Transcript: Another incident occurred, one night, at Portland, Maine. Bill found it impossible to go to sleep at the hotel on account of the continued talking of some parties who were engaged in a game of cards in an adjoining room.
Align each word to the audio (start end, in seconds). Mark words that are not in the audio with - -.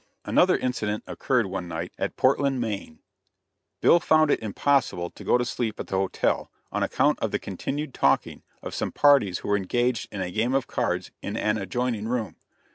Another 0.25 0.57
incident 0.57 1.03
occurred, 1.05 1.45
one 1.45 1.67
night, 1.67 1.93
at 1.99 2.15
Portland, 2.15 2.59
Maine. 2.59 3.01
Bill 3.81 3.99
found 3.99 4.31
it 4.31 4.41
impossible 4.41 5.11
to 5.11 5.23
go 5.23 5.37
to 5.37 5.45
sleep 5.45 5.79
at 5.79 5.85
the 5.85 5.95
hotel 5.95 6.49
on 6.71 6.81
account 6.81 7.19
of 7.19 7.29
the 7.29 7.37
continued 7.37 7.93
talking 7.93 8.41
of 8.63 8.73
some 8.73 8.91
parties 8.91 9.37
who 9.37 9.47
were 9.49 9.57
engaged 9.57 10.11
in 10.11 10.19
a 10.21 10.31
game 10.31 10.55
of 10.55 10.65
cards 10.65 11.11
in 11.21 11.37
an 11.37 11.59
adjoining 11.59 12.07
room. 12.07 12.35